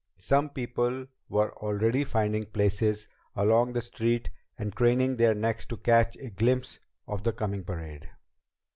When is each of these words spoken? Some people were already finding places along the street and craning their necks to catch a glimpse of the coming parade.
Some 0.17 0.49
people 0.49 1.05
were 1.29 1.55
already 1.59 2.03
finding 2.05 2.45
places 2.45 3.05
along 3.35 3.73
the 3.73 3.83
street 3.83 4.31
and 4.57 4.73
craning 4.75 5.15
their 5.17 5.35
necks 5.35 5.67
to 5.67 5.77
catch 5.77 6.15
a 6.17 6.31
glimpse 6.31 6.79
of 7.07 7.21
the 7.21 7.31
coming 7.33 7.63
parade. 7.63 8.09